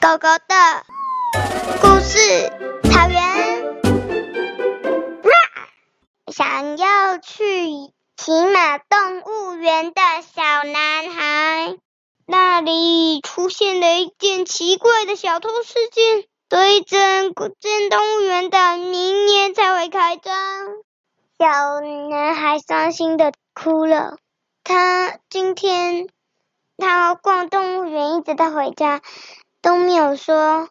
[0.00, 0.54] 狗狗的
[1.80, 2.50] 故事，
[2.84, 3.18] 草原。
[6.32, 11.76] 想要去骑马动物园的小男孩，
[12.26, 20.32] 那里出现了一件奇怪的小偷事件，所以整个间动物园的明年才会开张。
[21.38, 24.16] 小男孩伤心的哭了。
[24.62, 26.08] 他今天
[26.76, 29.00] 他逛动物园，一直到回家
[29.68, 30.70] 都没有说。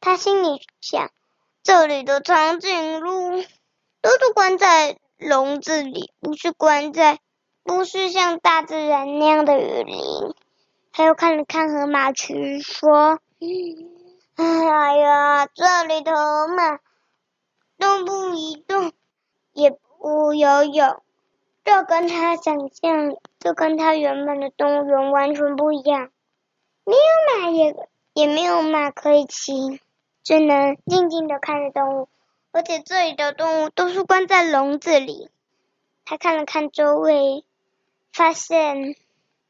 [0.00, 1.12] 他心里想：
[1.62, 3.44] 这里的长颈鹿
[4.02, 7.20] 都是关在笼子里，不是关在，
[7.62, 10.00] 不是像大自然那样的雨林。
[10.90, 13.20] 他又看了看河马区，说
[14.34, 16.80] ：“哎呀，这里的河马
[17.78, 18.90] 都不移动，
[19.52, 21.00] 也不游泳。”
[21.64, 26.10] 这跟他想象，这跟他原本的动物园完全不一样。
[26.82, 27.76] 没有马也
[28.18, 29.80] 也没有马可以骑，
[30.24, 32.08] 只能静静的看着动物。
[32.50, 35.30] 而且这里的动物都是关在笼子里。
[36.04, 37.44] 他看了看周围，
[38.12, 38.96] 发现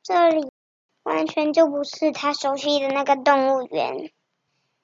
[0.03, 0.53] 这里
[1.03, 4.11] 完全就不是他熟悉的那个动物园。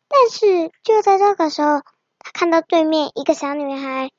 [0.08, 1.82] 但是就在这个时候，
[2.18, 4.10] 他看到对面一个小女孩。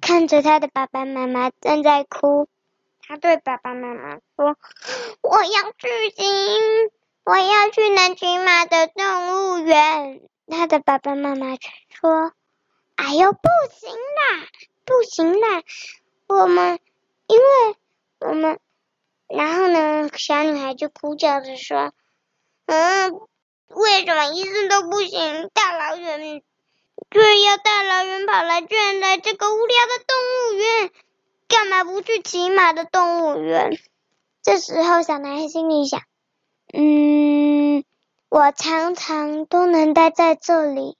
[0.00, 2.48] 看着他的爸爸妈妈正在哭，
[2.98, 4.56] 他对爸爸妈妈说
[5.22, 6.24] ：“我要去骑，
[7.24, 10.20] 我要去能骑马的动物园。”
[10.50, 11.70] 他的爸爸妈妈却
[12.00, 12.32] 说
[12.96, 13.48] ：“哎呦，不
[13.78, 14.46] 行啦，
[14.84, 15.62] 不行啦，
[16.26, 16.78] 我们
[17.26, 17.76] 因为
[18.20, 18.58] 我们……”
[19.28, 21.92] 然后呢，小女孩就哭叫着说
[22.66, 23.12] ：“嗯，
[23.68, 25.50] 为什么医生都不行？
[25.54, 26.42] 大老远。”
[27.10, 30.90] 却要大老远跑来，居然来这个无聊的动物园，
[31.48, 33.78] 干嘛不去骑马的动物园？
[34.42, 36.00] 这时候，小男孩心里想：
[36.74, 37.84] 嗯，
[38.30, 40.96] 我常常都能待在这里，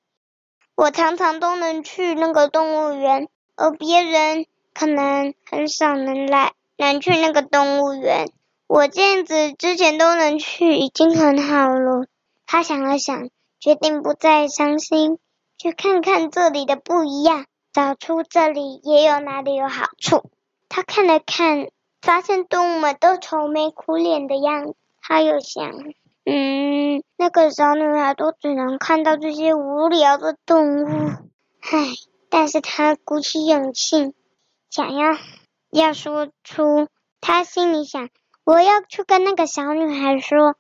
[0.75, 8.31] 我常常都能去那个动物园，而别人可能很少能来，能去那个动物园。
[8.67, 12.07] 我这样子之前都能去，已经很好了。
[12.47, 15.19] 他想了想，决定不再伤心。
[15.57, 20.25] 去看看这里的不一样，找出这里也有哪里有好处。
[20.69, 21.69] 他看了看，
[22.03, 24.75] 发现动物们都愁眉苦脸的样子。
[25.03, 25.71] 他又想，
[26.25, 30.89] 嗯，那个小女孩都只能看到这些无聊的动物，
[31.61, 31.89] 唉。
[32.31, 34.15] 但是他鼓起勇气，
[34.71, 35.19] 想要
[35.71, 36.89] 要说出
[37.21, 38.09] 他心里想，
[38.43, 40.57] 我要去跟那个小女孩说。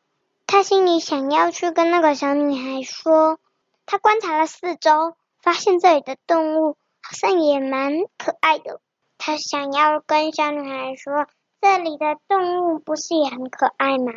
[0.46, 3.38] 他心里想要去跟那个小女孩说。
[3.86, 8.80] 他观察了四周，发现这里的动物好像也蛮可爱的。
[9.16, 11.26] 他想要跟小女孩说
[11.62, 14.12] ：“这里的动物不是也很可爱吗？”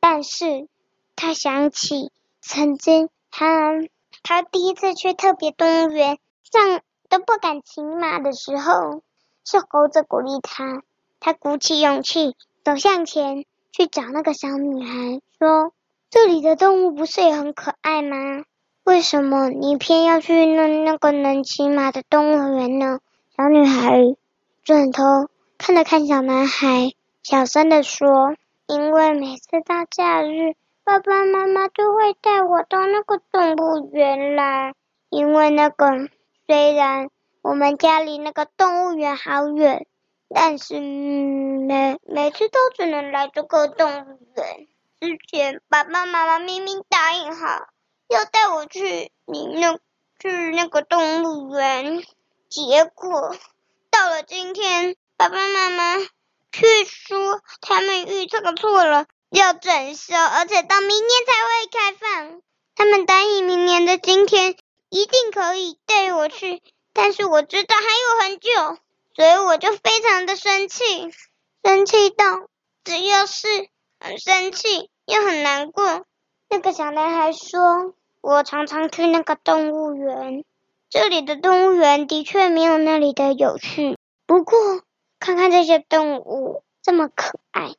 [0.00, 0.68] 但是
[1.16, 3.74] 他想起曾经他
[4.22, 9.02] 他第一次去特别动物园上都不敢骑马的时候，
[9.44, 10.82] 是猴子鼓励他。
[11.18, 15.72] 他鼓起勇气走向前去找那个小女孩，说
[16.08, 18.44] ：“这里的动物不是也很可爱吗？”
[18.84, 23.00] 为什么你偏要去那那个能骑马的动物园呢？
[23.36, 24.16] 小女孩
[24.62, 25.28] 转头
[25.62, 28.34] 看了看小男孩，小声地说
[28.66, 30.54] ：“因为每次到假日，
[30.84, 34.72] 爸爸妈妈都会带我到那个动物园来。
[35.10, 36.08] 因为那个
[36.46, 37.10] 虽然
[37.42, 39.86] 我们家离那个动物园好远，
[40.30, 44.66] 但是每每次都只能来这个动物园。
[44.98, 47.66] 之前爸爸妈妈明明答应好。”
[48.08, 49.78] 要带我去你那
[50.18, 52.02] 去那个动物园，
[52.48, 53.36] 结果
[53.90, 55.98] 到了今天，爸爸妈妈
[56.50, 62.40] 却说他们预测错了，要整修，而且到明年才会开放。
[62.74, 64.56] 他们答应明年的今天
[64.88, 66.62] 一定可以带我去，
[66.94, 68.78] 但是我知道还有很久，
[69.14, 71.12] 所以我就非常的生气，
[71.62, 72.48] 生气到
[72.82, 73.46] 只要是
[74.00, 76.06] 很生气又很难过。
[76.48, 77.92] 那个小男孩说。
[78.22, 80.44] 我常常去那个动物园，
[80.90, 83.96] 这里的动物园的确没有那里的有趣。
[84.26, 84.82] 不过，
[85.20, 87.74] 看看这些动物这么可爱，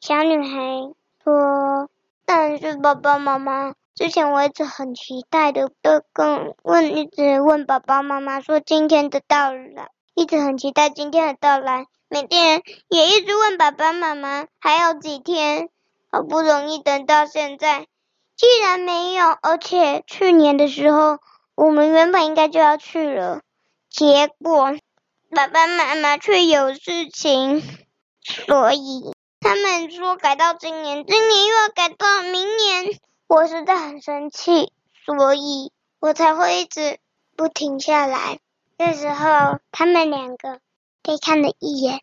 [0.00, 1.90] 小女孩说
[2.24, 15.68] ：“但是爸爸妈妈，之前我一直很期待的，都跟问，一直问爸爸妈妈说今天的到来，一直很期待今天的到来，每天也一直问爸爸妈妈还有几天，
[16.10, 17.86] 好不容易等到现在。”
[18.36, 21.18] 既然没有，而且去年的时候
[21.54, 23.42] 我们原本应该就要去了，
[23.88, 24.74] 结果
[25.30, 27.60] 爸爸妈妈却有事情，
[28.22, 32.98] 所以他们说改到今年，今年又要改到明年。
[33.26, 34.72] 我实在很生气，
[35.04, 36.98] 所以我才会一直
[37.36, 38.38] 不停下来。
[38.78, 40.60] 这时候，他们两个
[41.02, 42.00] 对看了一眼。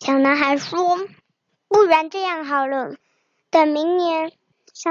[0.00, 0.98] 小男孩说
[1.68, 2.96] ：“不然这样好了，
[3.50, 4.32] 等明年。”
[4.74, 4.90] 小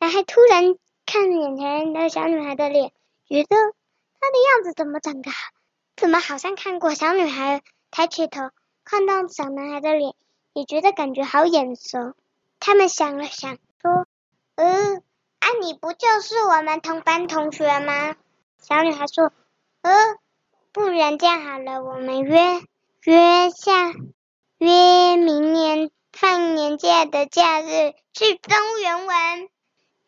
[0.00, 0.74] 男孩突然
[1.06, 2.90] 看眼前的小女孩的脸，
[3.28, 3.56] 觉得
[4.20, 5.36] 她的样子怎么长得好，
[5.96, 6.94] 怎么好像看过？
[6.94, 8.50] 小女孩抬起头，
[8.84, 10.14] 看到小男孩的脸，
[10.52, 12.14] 也觉得感觉好眼熟。
[12.58, 14.06] 他们想了想，说：“、
[14.56, 14.96] 呃，
[15.40, 18.16] 啊，你不就是我们同班同学吗？”
[18.60, 19.32] 小女孩说
[19.82, 19.92] ：“呃，
[20.72, 22.62] 不然这样好了，我们约
[23.04, 23.92] 约下。”
[24.58, 29.48] 约明年放年假的假日去动物园玩。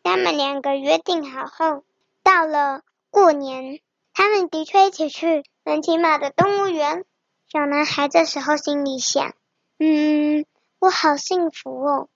[0.01, 1.83] 他们两个约定好后，
[2.23, 3.81] 到了过年，
[4.13, 7.05] 他们的确一起去人骑马的动物园。
[7.51, 9.33] 小男孩这时候心里想
[9.79, 10.45] ：“嗯，
[10.77, 12.07] 我好幸福哦，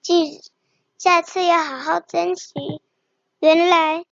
[0.00, 0.40] 记
[0.96, 2.80] 下次要好好珍惜。
[3.38, 4.06] 原来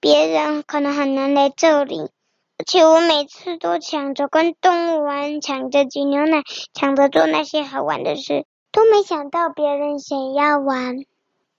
[0.00, 2.10] 别人可能很难来这里。”
[2.56, 6.42] 而且我每次都抢着跟动物玩，抢着挤牛奶，
[6.72, 11.04] 抢着做那些好玩的事，都没想到别人想要玩。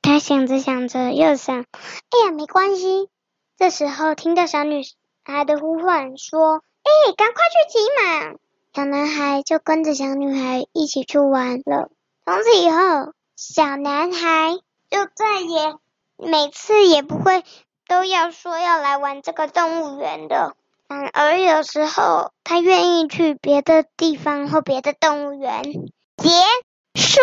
[0.01, 3.09] 他想着想着，又想：哎呀，没关系。
[3.57, 4.81] 这时候听到小女
[5.25, 8.35] 他的呼唤，说：“哎，赶快去骑马！”
[8.73, 11.89] 小男孩就跟着小女孩一起去玩了。
[12.25, 14.53] 从此以后，小男孩
[14.89, 15.75] 就再也
[16.17, 17.43] 每次也不会
[17.87, 20.55] 都要说要来玩这个动物园的。
[20.87, 25.63] 反而有时候，他愿意去别的地方或别的动物园。
[26.17, 26.29] 结
[26.95, 27.21] 束。